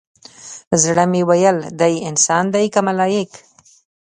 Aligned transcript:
زړه 0.83 1.03
مې 1.11 1.21
ويل 1.29 1.57
دى 1.81 1.93
انسان 2.09 2.45
دى 2.53 2.63
كه 2.73 2.81
ملايك؟ 2.87 3.31